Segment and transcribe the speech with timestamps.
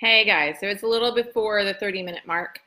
[0.00, 2.58] Hey guys, so it's a little before the 30 minute mark,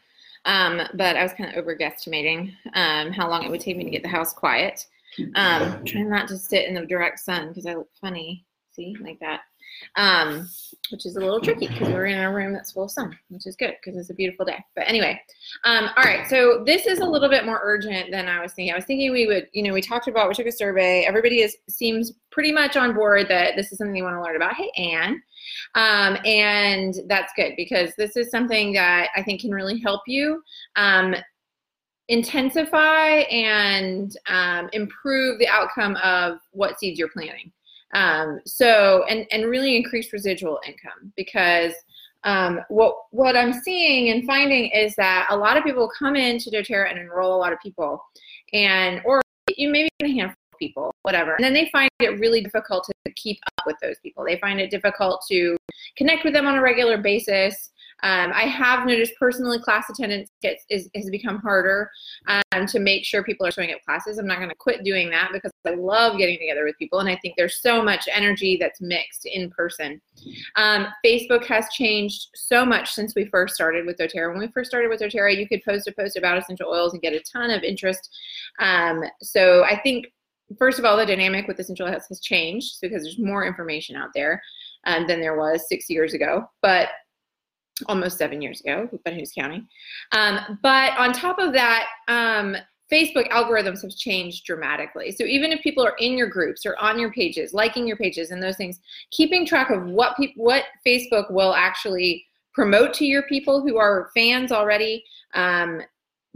[0.45, 3.83] um, but I was kind of over guesstimating um, how long it would take me
[3.83, 4.85] to get the house quiet.
[5.33, 9.19] Um, trying not to sit in the direct sun because I look funny, see, like
[9.21, 9.41] that
[9.95, 10.47] um,
[10.89, 13.47] which is a little tricky because we're in a room that's full of sun, which
[13.47, 14.63] is good because it's a beautiful day.
[14.75, 15.19] But anyway,
[15.63, 16.27] um, all right.
[16.27, 18.73] So this is a little bit more urgent than I was thinking.
[18.73, 21.03] I was thinking we would, you know, we talked about, we took a survey.
[21.05, 24.35] Everybody is seems pretty much on board that this is something you want to learn
[24.35, 24.55] about.
[24.55, 25.21] Hey, Anne.
[25.75, 30.41] Um, and that's good because this is something that I think can really help you
[30.75, 31.15] um,
[32.07, 37.51] intensify and um, improve the outcome of what seeds you're planting.
[37.93, 41.73] Um, so and and really increase residual income because
[42.23, 46.49] um, what what I'm seeing and finding is that a lot of people come into
[46.49, 48.03] doTERRA and enroll a lot of people,
[48.53, 49.21] and or
[49.57, 53.11] you maybe a handful of people, whatever, and then they find it really difficult to
[53.11, 54.23] keep up with those people.
[54.23, 55.57] They find it difficult to
[55.97, 57.71] connect with them on a regular basis.
[58.03, 61.89] Um, I have noticed personally class attendance gets is, has become harder
[62.27, 64.17] um, to make sure people are showing up classes.
[64.17, 67.09] I'm not going to quit doing that because I love getting together with people, and
[67.09, 70.01] I think there's so much energy that's mixed in person.
[70.57, 74.31] Um, Facebook has changed so much since we first started with doTERRA.
[74.31, 77.01] When we first started with doTERRA, you could post a post about essential oils and
[77.01, 78.09] get a ton of interest.
[78.59, 80.07] Um, so I think
[80.57, 84.09] first of all, the dynamic with essential oils has changed because there's more information out
[84.13, 84.41] there
[84.85, 86.45] um, than there was six years ago.
[86.61, 86.89] But
[87.87, 89.67] almost seven years ago, but who's counting?
[90.11, 92.55] Um, but on top of that, um,
[92.91, 95.11] Facebook algorithms have changed dramatically.
[95.11, 98.31] So even if people are in your groups or on your pages, liking your pages
[98.31, 98.79] and those things,
[99.11, 104.11] keeping track of what people, what Facebook will actually promote to your people who are
[104.13, 105.81] fans already, um,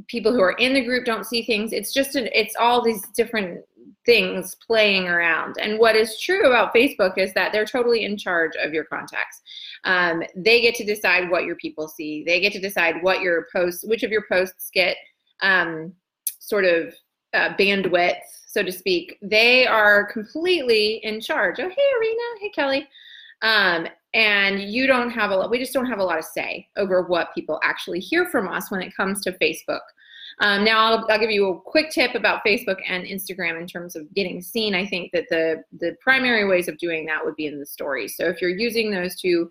[0.08, 1.74] people who are in the group don't see things.
[1.74, 3.64] It's just an, it's all these different
[4.08, 5.58] things playing around.
[5.62, 9.42] And what is true about Facebook is that they're totally in charge of your contacts.
[9.84, 12.24] Um, they get to decide what your people see.
[12.26, 14.96] They get to decide what your posts, which of your posts get
[15.42, 15.94] um,
[16.40, 16.96] sort of
[17.34, 19.18] uh, bandwidth, so to speak.
[19.22, 21.60] They are completely in charge.
[21.60, 22.24] Oh, hey, Arena.
[22.40, 22.88] Hey, Kelly.
[23.42, 26.70] Um, and you don't have a lot, we just don't have a lot of say
[26.78, 29.82] over what people actually hear from us when it comes to Facebook.
[30.40, 33.96] Um, now I'll, I'll, give you a quick tip about Facebook and Instagram in terms
[33.96, 34.76] of getting seen.
[34.76, 38.16] I think that the the primary ways of doing that would be in the stories.
[38.16, 39.50] So if you're using those two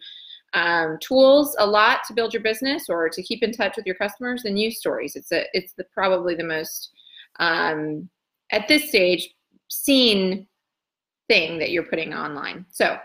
[0.54, 3.96] um, tools a lot to build your business or to keep in touch with your
[3.96, 5.16] customers, then use stories.
[5.16, 6.90] It's a it's the probably the most
[7.40, 8.08] um,
[8.52, 9.28] at this stage
[9.68, 10.46] seen
[11.28, 12.64] thing that you're putting online.
[12.70, 12.96] So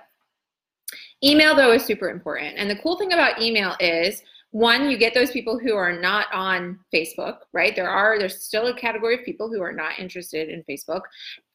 [1.23, 2.57] email though is super important.
[2.57, 6.27] And the cool thing about email is one you get those people who are not
[6.33, 7.75] on facebook right?
[7.75, 11.01] There are there's still a category of people who are not interested in facebook.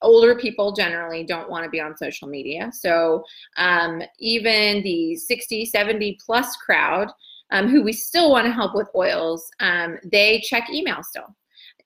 [0.02, 2.70] Older people generally don't want to be on social media.
[2.72, 3.24] So
[3.56, 7.08] um, even the 60 70 plus crowd
[7.50, 11.34] um, who we still want to help with oils um, they check email still.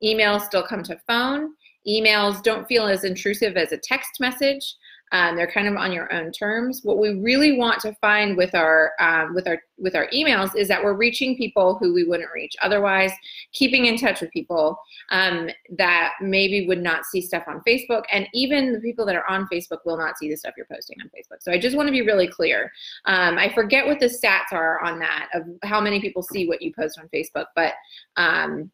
[0.02, 1.50] Emails still come to phone.
[1.86, 4.76] Emails don't feel as intrusive as a text message
[5.12, 6.80] um, they're kind of on your own terms.
[6.82, 10.68] What we really want to find with our um, with our with our emails is
[10.68, 13.12] that we're reaching people who we wouldn't reach otherwise.
[13.52, 14.78] Keeping in touch with people
[15.10, 19.28] um, that maybe would not see stuff on Facebook, and even the people that are
[19.28, 21.40] on Facebook will not see the stuff you're posting on Facebook.
[21.40, 22.70] So I just want to be really clear.
[23.06, 26.62] Um, I forget what the stats are on that of how many people see what
[26.62, 27.74] you post on Facebook, but
[28.16, 28.70] um,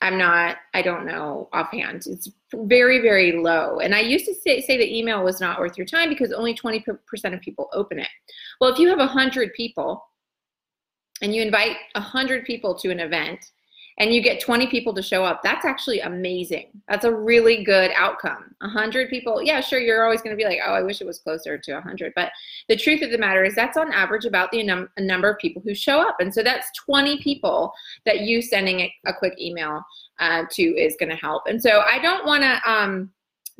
[0.00, 2.04] I'm not, I don't know offhand.
[2.06, 3.80] It's very, very low.
[3.80, 6.54] And I used to say, say that email was not worth your time because only
[6.54, 6.96] 20%
[7.34, 8.08] of people open it.
[8.60, 10.04] Well, if you have 100 people
[11.20, 13.44] and you invite 100 people to an event,
[13.98, 16.68] and you get 20 people to show up, that's actually amazing.
[16.88, 18.54] That's a really good outcome.
[18.60, 21.18] 100 people, yeah, sure, you're always going to be like, oh, I wish it was
[21.18, 22.12] closer to 100.
[22.14, 22.30] But
[22.68, 25.60] the truth of the matter is that's on average about the num- number of people
[25.64, 26.16] who show up.
[26.20, 27.72] And so that's 20 people
[28.06, 29.82] that you sending a, a quick email
[30.20, 31.42] uh, to is going to help.
[31.46, 33.10] And so I don't want to, um,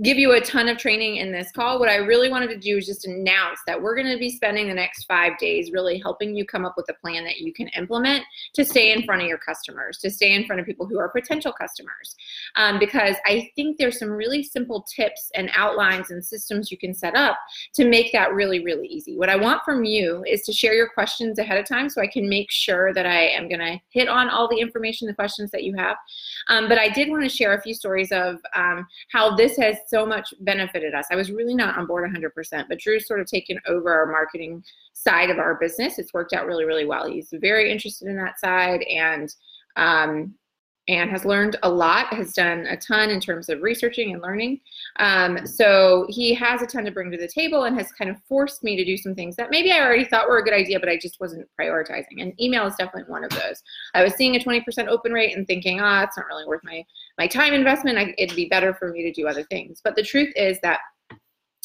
[0.03, 1.81] give you a ton of training in this call.
[1.81, 4.69] What I really wanted to do is just announce that we're going to be spending
[4.69, 7.67] the next five days really helping you come up with a plan that you can
[7.77, 8.23] implement
[8.55, 11.09] to stay in front of your customers, to stay in front of people who are
[11.09, 12.15] potential customers.
[12.55, 16.95] Um, because I think there's some really simple tips and outlines and systems you can
[16.95, 17.37] set up
[17.75, 19.17] to make that really, really easy.
[19.17, 22.07] What I want from you is to share your questions ahead of time so I
[22.07, 25.51] can make sure that I am going to hit on all the information, the questions
[25.51, 25.97] that you have.
[26.49, 29.77] Um, but I did want to share a few stories of um, how this has
[29.89, 31.07] so much benefited us.
[31.11, 34.63] I was really not on board 100%, but Drew's sort of taken over our marketing
[34.93, 35.99] side of our business.
[35.99, 37.11] It's worked out really, really well.
[37.11, 39.35] He's very interested in that side, and
[39.77, 40.35] um,
[40.89, 44.61] and has learned a lot, has done a ton in terms of researching and learning.
[44.99, 48.17] Um, so he has a ton to bring to the table and has kind of
[48.27, 50.81] forced me to do some things that maybe I already thought were a good idea,
[50.81, 52.21] but I just wasn't prioritizing.
[52.21, 53.63] And email is definitely one of those.
[53.95, 56.63] I was seeing a 20% open rate and thinking, ah, oh, it's not really worth
[56.65, 56.83] my,
[57.19, 57.99] my time investment.
[57.99, 59.81] I, it'd be better for me to do other things.
[59.85, 60.81] But the truth is that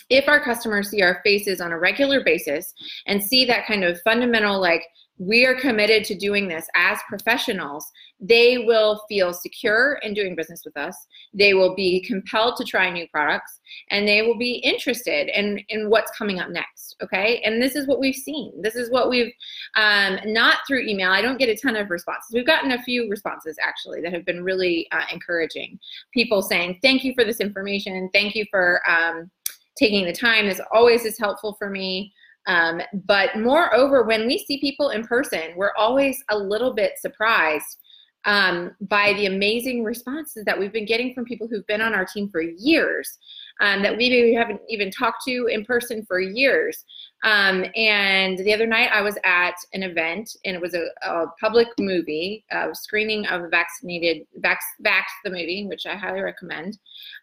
[0.10, 2.74] if our customers see our faces on a regular basis
[3.08, 4.84] and see that kind of fundamental like
[5.18, 7.86] we are committed to doing this as professionals,
[8.24, 10.96] they will feel secure in doing business with us.
[11.34, 13.60] They will be compelled to try new products
[13.90, 16.96] and they will be interested in, in what's coming up next.
[17.04, 17.42] Okay.
[17.44, 18.54] And this is what we've seen.
[18.62, 19.34] This is what we've,
[19.76, 21.12] um, not through email.
[21.12, 22.32] I don't get a ton of responses.
[22.34, 25.78] We've gotten a few responses actually that have been really uh, encouraging.
[26.14, 28.10] People saying, thank you for this information.
[28.14, 29.30] Thank you for um,
[29.78, 30.48] taking the time.
[30.48, 32.14] This always is helpful for me.
[32.48, 37.78] Um, but moreover, when we see people in person, we're always a little bit surprised
[38.26, 42.06] um, by the amazing responses that we've been getting from people who've been on our
[42.06, 43.18] team for years,
[43.60, 46.86] um, that we maybe haven't even talked to in person for years.
[47.24, 51.28] Um, and the other night I was at an event and it was a, a
[51.40, 56.78] public movie, a screening of vaccinated, Vax, Vax the movie, which I highly recommend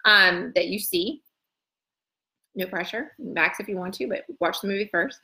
[0.05, 1.23] um, that you see
[2.61, 5.19] no pressure max if you want to but watch the movie first.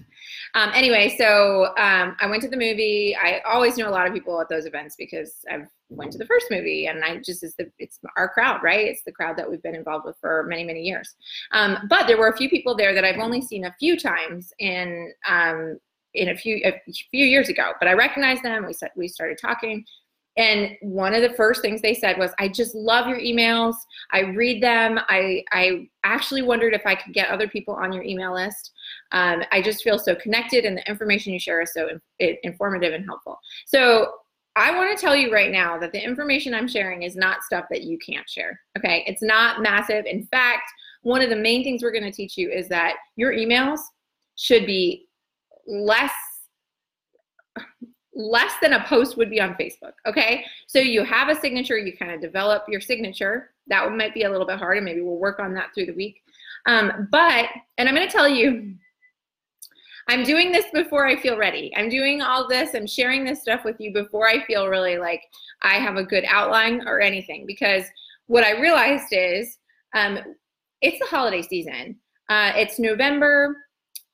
[0.55, 3.17] Um, anyway so um, i went to the movie.
[3.17, 6.27] I always know a lot of people at those events because i've went to the
[6.27, 8.87] first movie and i just is the it's our crowd right?
[8.87, 11.15] It's the crowd that we've been involved with for many many years.
[11.53, 14.53] Um, but there were a few people there that i've only seen a few times
[14.59, 15.79] in um,
[16.15, 16.81] in a few a
[17.11, 18.67] few years ago but i recognized them.
[18.67, 19.85] We said we started talking
[20.37, 23.75] and one of the first things they said was, I just love your emails.
[24.12, 25.00] I read them.
[25.09, 28.73] I, I actually wondered if I could get other people on your email list.
[29.12, 31.88] Um, I just feel so connected, and the information you share is so
[32.19, 33.38] in, informative and helpful.
[33.67, 34.12] So
[34.56, 37.67] I want to tell you right now that the information I'm sharing is not stuff
[37.71, 38.61] that you can't share.
[38.79, 39.05] Okay.
[39.06, 40.06] It's not massive.
[40.06, 40.71] In fact,
[41.03, 43.81] one of the main things we're going to teach you is that your emails
[44.37, 45.06] should be
[45.67, 46.12] less
[48.16, 49.92] less than a post would be on Facebook.
[50.06, 50.44] Okay.
[50.66, 53.50] So you have a signature, you kind of develop your signature.
[53.66, 55.92] That might be a little bit hard, and maybe we'll work on that through the
[55.92, 56.22] week.
[56.64, 57.46] Um, but,
[57.76, 58.74] and I'm going to tell you,
[60.08, 61.72] I'm doing this before I feel ready.
[61.76, 65.22] I'm doing all this, I'm sharing this stuff with you before I feel really like
[65.62, 67.44] I have a good outline or anything.
[67.44, 67.84] Because
[68.28, 69.58] what I realized is
[69.94, 70.18] um,
[70.80, 71.96] it's the holiday season.
[72.30, 73.56] Uh, it's November.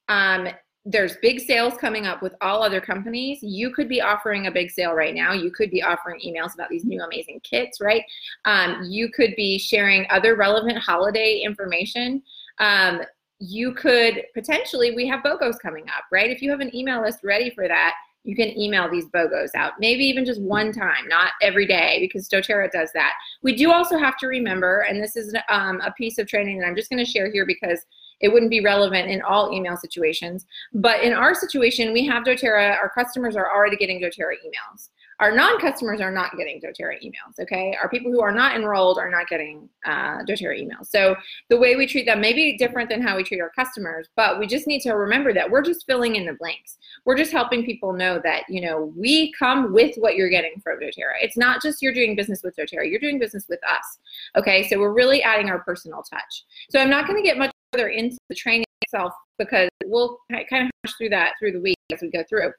[0.08, 0.48] Um,
[0.84, 3.38] there's big sales coming up with all other companies.
[3.42, 5.32] You could be offering a big sale right now.
[5.32, 8.02] You could be offering emails about these new amazing kits, right?
[8.44, 12.22] Um, you could be sharing other relevant holiday information.
[12.58, 13.02] Um,
[13.38, 16.30] you could potentially, we have BOGOs coming up, right?
[16.30, 17.94] If you have an email list ready for that,
[18.24, 22.28] you can email these BOGOs out, maybe even just one time, not every day, because
[22.28, 23.14] doTERRA does that.
[23.42, 26.66] We do also have to remember, and this is um, a piece of training that
[26.66, 27.84] I'm just going to share here because
[28.22, 30.46] it wouldn't be relevant in all email situations.
[30.72, 34.88] But in our situation, we have doTERRA, our customers are already getting doTERRA emails.
[35.20, 37.76] Our non-customers are not getting doTERRA emails, okay?
[37.80, 40.86] Our people who are not enrolled are not getting uh, doTERRA emails.
[40.88, 41.14] So
[41.48, 44.40] the way we treat them may be different than how we treat our customers, but
[44.40, 46.76] we just need to remember that we're just filling in the blanks.
[47.04, 50.80] We're just helping people know that, you know, we come with what you're getting from
[50.80, 51.20] doTERRA.
[51.20, 53.98] It's not just you're doing business with doTERRA, you're doing business with us,
[54.36, 54.66] okay?
[54.68, 56.44] So we're really adding our personal touch.
[56.70, 60.70] So I'm not gonna get much further into the training itself because we'll kind of
[60.84, 62.52] hash through that through the week as we go through.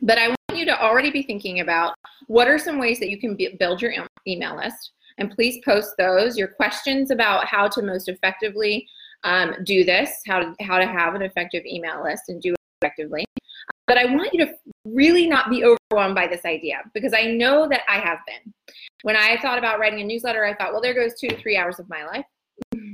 [0.00, 1.94] But I want you to already be thinking about
[2.26, 3.92] what are some ways that you can build your
[4.26, 4.92] email list.
[5.18, 8.86] And please post those, your questions about how to most effectively
[9.24, 12.56] um, do this, how to, how to have an effective email list and do it
[12.80, 13.24] effectively.
[13.86, 14.52] But I want you to
[14.84, 18.52] really not be overwhelmed by this idea because I know that I have been.
[19.02, 21.56] When I thought about writing a newsletter, I thought, well, there goes two to three
[21.56, 22.24] hours of my life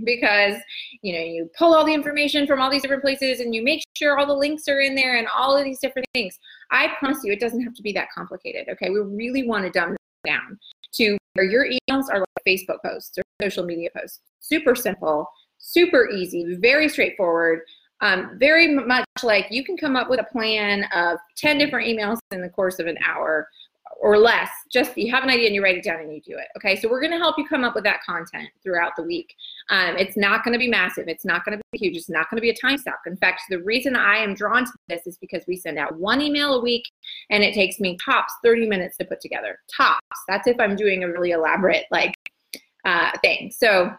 [0.04, 0.56] because
[1.02, 3.82] you know you pull all the information from all these different places and you make
[3.96, 6.38] sure all the links are in there and all of these different things.
[6.70, 8.90] I promise you it doesn't have to be that complicated okay?
[8.90, 10.58] We really want to dumb down
[10.94, 14.20] to where your emails are like facebook posts or social media posts.
[14.40, 15.28] Super simple
[15.58, 17.60] super easy very straightforward
[18.00, 22.18] um, very much like you can come up with a plan of 10 different emails
[22.30, 23.48] in the course of an hour
[24.00, 24.48] or less.
[24.70, 26.46] Just you have an idea and you write it down and you do it.
[26.56, 29.34] Okay, so we're going to help you come up with that content throughout the week.
[29.70, 31.08] Um, it's not going to be massive.
[31.08, 31.96] It's not going to be huge.
[31.96, 33.00] It's not going to be a time suck.
[33.06, 36.20] In fact, the reason I am drawn to this is because we send out one
[36.20, 36.84] email a week
[37.30, 39.58] and it takes me tops 30 minutes to put together.
[39.76, 39.98] Tops.
[40.28, 42.14] That's if I'm doing a really elaborate like
[42.84, 43.50] uh, thing.
[43.50, 43.90] So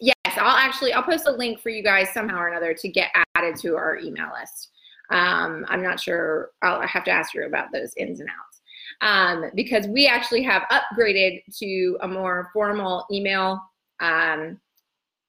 [0.00, 3.10] yes, I'll actually I'll post a link for you guys somehow or another to get
[3.34, 4.70] added to our email list.
[5.10, 6.50] Um, I'm not sure.
[6.62, 8.53] I'll have to ask you about those ins and outs.
[9.00, 13.60] Um, because we actually have upgraded to a more formal email
[14.00, 14.60] um,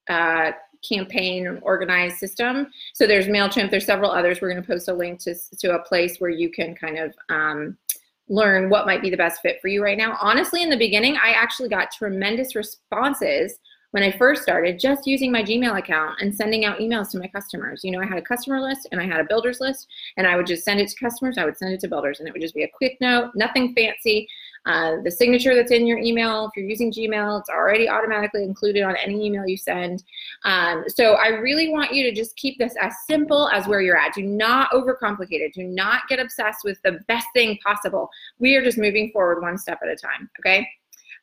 [0.09, 0.51] uh,
[0.87, 2.67] campaign organized system.
[2.93, 4.39] So there's MailChimp, there's several others.
[4.41, 7.15] We're going to post a link to, to a place where you can kind of
[7.29, 7.77] um,
[8.27, 10.17] learn what might be the best fit for you right now.
[10.21, 13.57] Honestly, in the beginning, I actually got tremendous responses
[13.91, 17.27] when I first started just using my Gmail account and sending out emails to my
[17.27, 17.81] customers.
[17.83, 19.87] You know, I had a customer list and I had a builders list,
[20.17, 22.27] and I would just send it to customers, I would send it to builders, and
[22.27, 24.27] it would just be a quick note, nothing fancy.
[24.65, 28.81] Uh, the signature that's in your email, if you're using Gmail, it's already automatically included
[28.81, 30.03] on any email you send.
[30.43, 33.97] Um, so I really want you to just keep this as simple as where you're
[33.97, 34.15] at.
[34.15, 35.53] Do not overcomplicate it.
[35.53, 38.09] Do not get obsessed with the best thing possible.
[38.39, 40.67] We are just moving forward one step at a time, okay?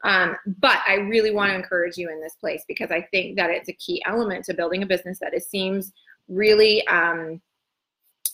[0.05, 3.51] Um, but I really want to encourage you in this place because I think that
[3.51, 5.93] it's a key element to building a business that it seems
[6.29, 7.41] really um,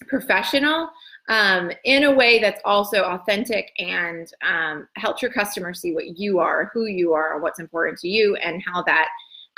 [0.06, 0.90] professional
[1.28, 6.38] um, in a way that's also authentic and um, helps your customers see what you
[6.38, 9.08] are, who you are, what's important to you, and how that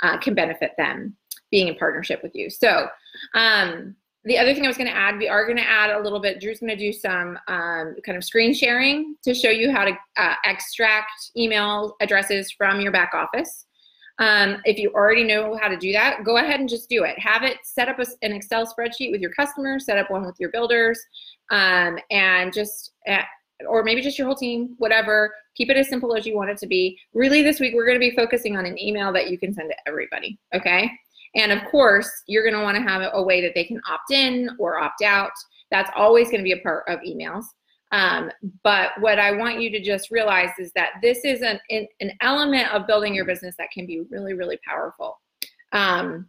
[0.03, 1.15] uh, can benefit them
[1.49, 2.49] being in partnership with you.
[2.49, 2.87] So,
[3.35, 5.99] um, the other thing I was going to add, we are going to add a
[5.99, 6.39] little bit.
[6.39, 9.97] Drew's going to do some um, kind of screen sharing to show you how to
[10.17, 13.65] uh, extract email addresses from your back office.
[14.19, 17.17] Um, if you already know how to do that, go ahead and just do it.
[17.17, 20.35] Have it set up a, an Excel spreadsheet with your customers, set up one with
[20.39, 20.99] your builders,
[21.49, 23.23] um, and just, uh,
[23.67, 25.33] or maybe just your whole team, whatever.
[25.55, 26.99] Keep it as simple as you want it to be.
[27.15, 29.71] Really, this week we're going to be focusing on an email that you can send
[29.71, 30.37] to everybody.
[30.53, 30.91] Okay.
[31.35, 34.11] And of course, you're going to want to have a way that they can opt
[34.11, 35.31] in or opt out.
[35.69, 37.45] That's always going to be a part of emails.
[37.93, 38.31] Um,
[38.63, 42.73] but what I want you to just realize is that this is an, an element
[42.73, 45.19] of building your business that can be really, really powerful.
[45.73, 46.27] Um,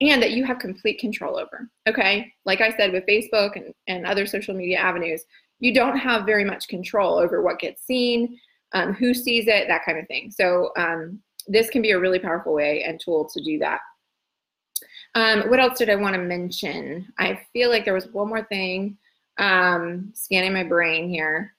[0.00, 1.68] and that you have complete control over.
[1.88, 2.32] Okay.
[2.44, 5.24] Like I said, with Facebook and, and other social media avenues,
[5.60, 8.38] you don't have very much control over what gets seen,
[8.72, 10.30] um, who sees it, that kind of thing.
[10.30, 13.78] So, um, this can be a really powerful way and tool to do that.
[15.14, 17.12] Um, what else did I want to mention?
[17.18, 18.98] I feel like there was one more thing.
[19.38, 21.54] Um, scanning my brain here.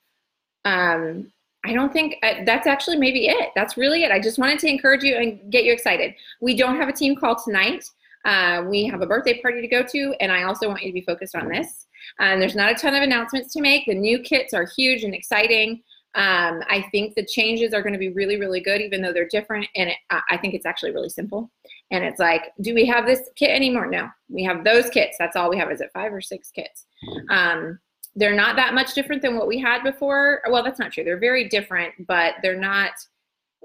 [0.63, 1.31] Um,
[1.65, 3.49] I don't think uh, that's actually maybe it.
[3.55, 4.11] That's really it.
[4.11, 6.13] I just wanted to encourage you and get you excited.
[6.41, 7.89] We don't have a team call tonight.
[8.23, 10.93] Uh, we have a birthday party to go to, and I also want you to
[10.93, 11.87] be focused on this.
[12.19, 13.85] And there's not a ton of announcements to make.
[13.85, 15.81] The new kits are huge and exciting.
[16.15, 19.27] Um, I think the changes are going to be really, really good, even though they're
[19.27, 19.67] different.
[19.75, 21.51] And it, I think it's actually really simple.
[21.91, 23.85] And it's like, do we have this kit anymore?
[23.85, 25.17] No, we have those kits.
[25.19, 25.71] That's all we have.
[25.71, 26.87] Is it five or six kits?
[27.29, 27.79] Um,
[28.15, 30.41] they're not that much different than what we had before.
[30.49, 31.03] Well, that's not true.
[31.03, 32.91] They're very different, but they're not.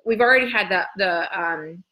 [0.04, 1.82] We've already had the the um,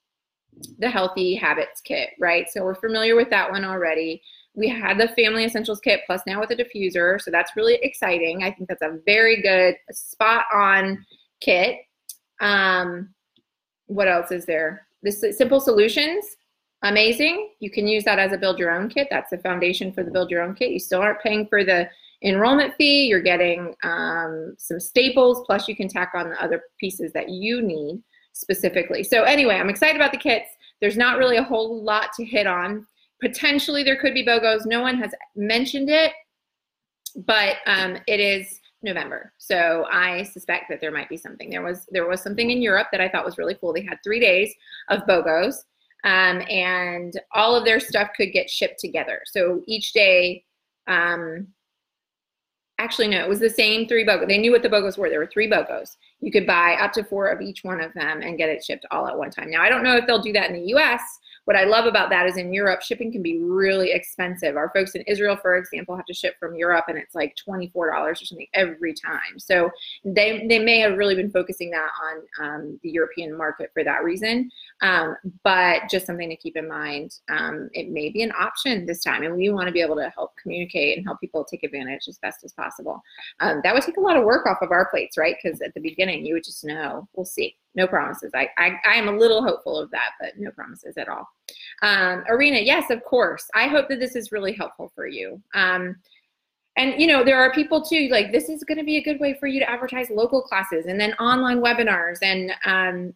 [0.79, 2.47] the healthy habits kit, right?
[2.51, 4.23] So we're familiar with that one already.
[4.55, 7.21] We had the family essentials kit plus now with a diffuser.
[7.21, 8.43] So that's really exciting.
[8.43, 11.07] I think that's a very good spot on
[11.41, 11.79] kit.
[12.41, 13.15] Um,
[13.87, 14.88] what else is there?
[15.02, 16.25] This simple solutions,
[16.83, 17.50] amazing.
[17.61, 19.09] You can use that as a build your own kit.
[19.11, 20.71] That's the foundation for the build your own kit.
[20.71, 21.88] You still aren't paying for the
[22.23, 23.07] enrollment fee.
[23.07, 27.62] You're getting um, some staples, plus you can tack on the other pieces that you
[27.62, 28.02] need
[28.33, 29.02] specifically.
[29.05, 30.49] So anyway, I'm excited about the kits.
[30.81, 32.87] There's not really a whole lot to hit on.
[33.21, 34.67] Potentially there could be BOGOs.
[34.67, 36.12] No one has mentioned it,
[37.26, 39.33] but um, it is November.
[39.39, 41.51] So I suspect that there might be something.
[41.51, 43.73] There was there was something in Europe that I thought was really cool.
[43.73, 44.55] They had three days
[44.89, 45.65] of BOGOs,
[46.05, 49.21] um, and all of their stuff could get shipped together.
[49.27, 50.45] So each day,
[50.87, 51.49] um,
[52.79, 54.29] actually no, it was the same three BOGOs.
[54.29, 55.11] They knew what the BOGOs were.
[55.11, 55.97] There were three BOGOs.
[56.21, 58.87] You could buy up to four of each one of them and get it shipped
[58.91, 59.51] all at one time.
[59.51, 61.03] Now I don't know if they'll do that in the U.S
[61.49, 64.55] what I love about that is in Europe, shipping can be really expensive.
[64.55, 67.71] Our folks in Israel, for example, have to ship from Europe and it's like $24
[67.75, 69.38] or something every time.
[69.38, 69.71] So
[70.05, 74.05] they, they may have really been focusing that on um, the European market for that
[74.05, 74.50] reason.
[74.83, 77.14] Um, but just something to keep in mind.
[77.31, 80.11] Um, it may be an option this time, and we want to be able to
[80.11, 83.02] help communicate and help people take advantage as best as possible.
[83.40, 85.37] Um, that would take a lot of work off of our plates, right?
[85.43, 87.09] Because at the beginning, you would just know.
[87.17, 88.33] We'll see no promises.
[88.35, 91.29] I, I, I am a little hopeful of that, but no promises at all.
[91.83, 93.45] Um, Arena, yes, of course.
[93.55, 95.41] I hope that this is really helpful for you.
[95.55, 95.97] Um,
[96.77, 99.21] and you know, there are people too, like this is going to be a good
[99.21, 102.19] way for you to advertise local classes and then online webinars.
[102.23, 103.15] And um,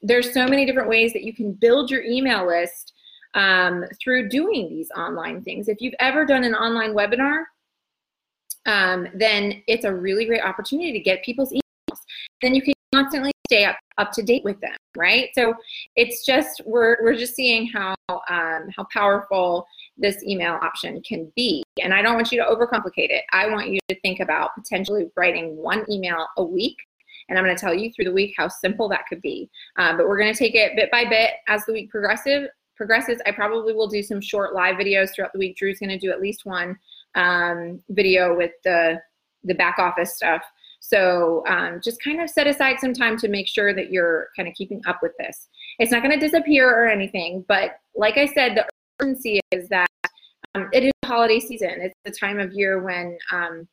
[0.00, 2.92] there's so many different ways that you can build your email list
[3.34, 5.68] um, through doing these online things.
[5.68, 7.44] If you've ever done an online webinar,
[8.66, 11.98] um, then it's a really great opportunity to get people's emails.
[12.40, 15.28] Then you can constantly stay up, up to date with them, right?
[15.34, 15.54] So
[15.96, 19.66] it's just we're we're just seeing how um, how powerful
[19.96, 21.62] this email option can be.
[21.82, 23.24] And I don't want you to overcomplicate it.
[23.32, 26.76] I want you to think about potentially writing one email a week.
[27.28, 29.48] And I'm going to tell you through the week how simple that could be.
[29.78, 32.48] Uh, but we're going to take it bit by bit as the week progresses.
[32.76, 33.20] Progresses.
[33.26, 35.56] I probably will do some short live videos throughout the week.
[35.56, 36.76] Drew's going to do at least one
[37.14, 39.00] um, video with the
[39.44, 40.42] the back office stuff.
[40.84, 44.48] So um, just kind of set aside some time to make sure that you're kind
[44.48, 45.48] of keeping up with this.
[45.78, 48.66] It's not going to disappear or anything, but like I said, the
[49.00, 49.86] urgency is that
[50.56, 51.76] um, it is holiday season.
[51.80, 53.68] It's the time of year when um,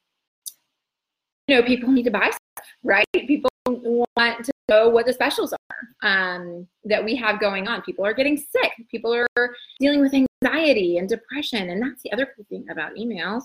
[1.48, 3.06] you know people need to buy stuff, right?
[3.12, 7.82] People want to know what the specials are um, that we have going on.
[7.82, 8.72] People are getting sick.
[8.90, 13.42] People are dealing with anxiety and depression, and that's the other cool thing about emails.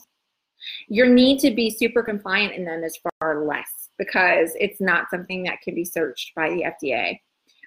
[0.88, 5.42] Your need to be super compliant in them is far less because it's not something
[5.44, 7.20] that can be searched by the FDA.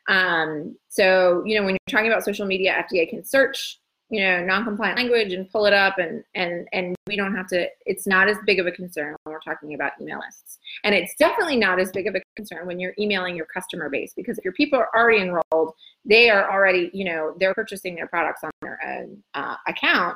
[0.07, 4.43] Um, so, you know, when you're talking about social media, FDA can search, you know,
[4.43, 8.29] non-compliant language and pull it up and and and we don't have to it's not
[8.29, 10.59] as big of a concern when we're talking about email lists.
[10.85, 14.13] And it's definitely not as big of a concern when you're emailing your customer base
[14.15, 15.73] because if your people are already enrolled,
[16.05, 20.15] they are already, you know, they're purchasing their products on their own uh, account.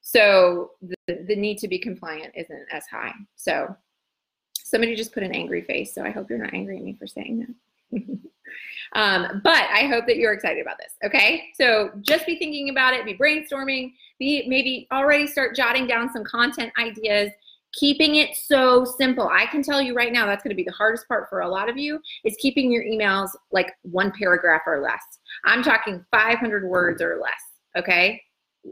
[0.00, 0.70] So
[1.06, 3.12] the, need to be compliant isn't as high.
[3.36, 3.74] So
[4.54, 5.94] somebody just put an angry face.
[5.94, 7.46] So I hope you're not angry at me for saying
[7.92, 8.02] that.
[8.94, 10.92] Um, but I hope that you're excited about this.
[11.04, 11.50] Okay.
[11.54, 16.24] So just be thinking about it, be brainstorming, be maybe already start jotting down some
[16.24, 17.30] content ideas,
[17.72, 19.28] keeping it so simple.
[19.28, 21.48] I can tell you right now that's going to be the hardest part for a
[21.48, 25.02] lot of you is keeping your emails like one paragraph or less.
[25.44, 27.42] I'm talking 500 words or less.
[27.76, 28.22] Okay.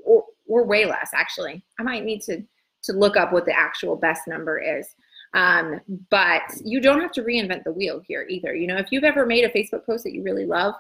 [0.04, 1.64] Or, or way less actually.
[1.78, 2.42] I might need to
[2.84, 4.94] to look up what the actual best number is.
[5.32, 8.54] Um, but you don't have to reinvent the wheel here either.
[8.54, 10.74] You know, if you've ever made a Facebook post that you really love,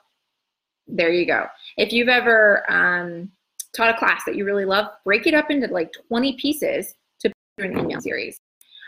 [0.86, 1.46] there you go.
[1.76, 3.32] If you've ever um,
[3.74, 7.32] taught a class that you really love, break it up into like 20 pieces to
[7.58, 8.38] an email series.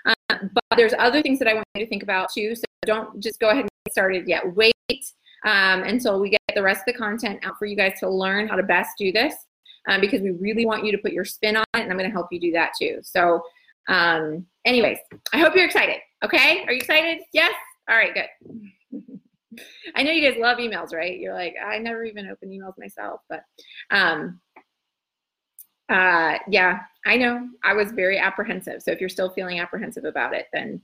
[0.04, 2.54] Um, but there's other things that I want you to think about too.
[2.54, 4.54] So don't just go ahead and get started yet.
[4.54, 4.72] Wait
[5.44, 8.46] um, until we get the rest of the content out for you guys to learn
[8.46, 9.34] how to best do this
[9.86, 12.10] um, because we really want you to put your spin on it and I'm going
[12.10, 12.98] to help you do that too.
[13.02, 13.42] So
[13.88, 14.98] um, anyways,
[15.32, 15.98] I hope you're excited.
[16.24, 17.22] Okay, are you excited?
[17.32, 17.54] Yes.
[17.88, 19.60] All right, good.
[19.94, 21.18] I know you guys love emails, right?
[21.18, 23.42] You're like, I never even open emails myself, but
[23.90, 24.40] um,
[25.88, 27.48] uh, yeah, I know.
[27.64, 28.82] I was very apprehensive.
[28.82, 30.82] So if you're still feeling apprehensive about it, then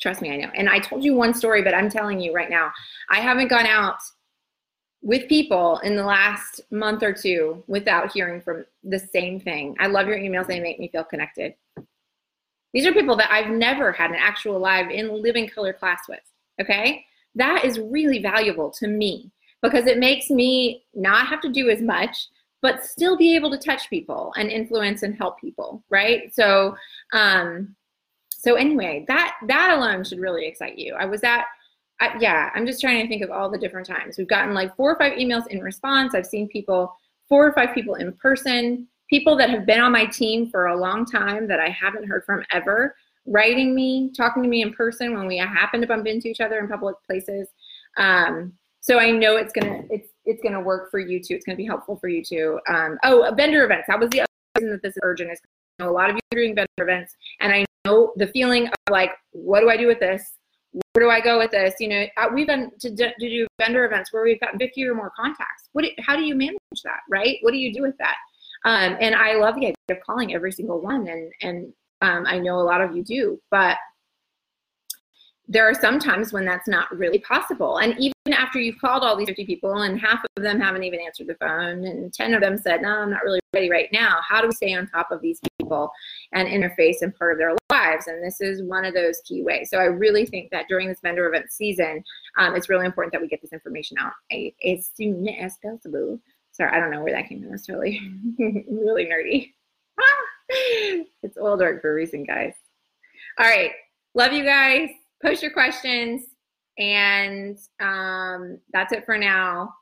[0.00, 0.50] trust me, I know.
[0.54, 2.70] And I told you one story, but I'm telling you right now,
[3.10, 3.98] I haven't gone out
[5.02, 9.76] with people in the last month or two without hearing from the same thing.
[9.78, 11.54] I love your emails, they make me feel connected.
[12.74, 16.20] These are people that I've never had an actual live in living color class with.
[16.60, 17.04] Okay.
[17.34, 19.30] That is really valuable to me
[19.62, 22.28] because it makes me not have to do as much,
[22.60, 25.82] but still be able to touch people and influence and help people.
[25.88, 26.34] Right.
[26.34, 26.76] So,
[27.12, 27.76] um,
[28.30, 30.94] so anyway, that that alone should really excite you.
[30.94, 31.44] I was at,
[32.00, 34.74] I, yeah, I'm just trying to think of all the different times we've gotten like
[34.76, 36.14] four or five emails in response.
[36.14, 36.94] I've seen people,
[37.28, 40.78] four or five people in person people that have been on my team for a
[40.78, 42.94] long time that I haven't heard from ever,
[43.26, 46.58] writing me, talking to me in person when we happen to bump into each other
[46.58, 47.48] in public places.
[47.96, 51.34] Um, so I know it's gonna it's it's gonna work for you too.
[51.34, 52.60] It's gonna be helpful for you too.
[52.68, 53.86] Um, oh, vendor events.
[53.88, 55.32] That was the other reason that this is urgent.
[55.32, 55.40] Is
[55.78, 58.68] you know, a lot of you are doing vendor events, and I know the feeling
[58.68, 60.37] of like, what do I do with this?
[60.92, 61.74] Where do I go with this?
[61.80, 64.94] You know, uh, we've been to, to do vendor events where we've gotten 50 or
[64.94, 65.68] more contacts.
[65.72, 65.82] What?
[65.82, 67.00] Do, how do you manage that?
[67.10, 67.38] Right?
[67.42, 68.16] What do you do with that?
[68.64, 72.38] Um, and I love the idea of calling every single one, and and um, I
[72.38, 73.76] know a lot of you do, but
[75.48, 77.78] there are some times when that's not really possible.
[77.78, 81.00] And even after you've called all these 50 people, and half of them haven't even
[81.00, 84.20] answered the phone, and 10 of them said, "No, I'm not really ready right now."
[84.28, 85.90] How do we stay on top of these people
[86.32, 88.08] and interface and part of their lives?
[88.08, 89.70] And this is one of those key ways.
[89.70, 92.04] So I really think that during this vendor event season,
[92.36, 96.20] um, it's really important that we get this information out as soon as possible.
[96.52, 97.50] Sorry, I don't know where that came from.
[97.50, 98.00] That's really,
[98.38, 99.52] really nerdy.
[101.22, 102.54] it's oil dark for a reason, guys.
[103.38, 103.72] All right.
[104.14, 104.90] Love you guys.
[105.22, 106.22] Post your questions.
[106.78, 109.74] And um, that's it for now.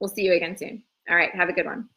[0.00, 0.82] We'll see you again soon.
[1.08, 1.34] All right.
[1.34, 1.88] Have a good one.